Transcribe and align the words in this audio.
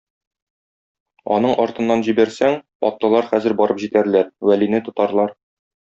Аның 1.35 1.53
артыннан 1.65 2.01
җибәрсәң, 2.09 2.57
атлылар 2.91 3.31
хәзер 3.35 3.59
барып 3.63 3.85
җитәрләр, 3.87 4.33
Вәлине 4.51 4.85
тотарлар. 4.91 5.39